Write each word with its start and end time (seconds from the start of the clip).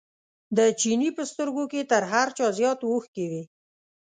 د 0.57 0.59
چیني 0.79 1.09
په 1.17 1.23
سترګو 1.31 1.63
کې 1.71 1.89
تر 1.91 2.03
هر 2.11 2.27
چا 2.37 2.47
زیات 2.57 2.79
اوښکې 2.89 3.25
وې. 3.31 3.43